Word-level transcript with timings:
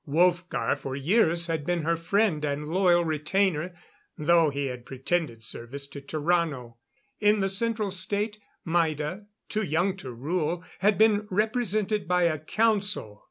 Wolfgar 0.07 0.75
for 0.77 0.95
years 0.95 1.45
had 1.45 1.63
been 1.63 1.83
her 1.83 1.95
friend 1.95 2.43
and 2.43 2.67
loyal 2.67 3.05
retainer, 3.05 3.75
though 4.17 4.49
he 4.49 4.65
had 4.65 4.83
pretended 4.83 5.43
service 5.43 5.85
to 5.89 6.01
Tarrano. 6.01 6.77
In 7.19 7.39
the 7.39 7.49
Central 7.49 7.91
State, 7.91 8.39
Maida, 8.65 9.27
too 9.47 9.61
young 9.61 9.95
to 9.97 10.11
rule, 10.11 10.63
had 10.79 10.97
been 10.97 11.27
represented 11.29 12.07
by 12.07 12.23
a 12.23 12.39
Council. 12.39 13.19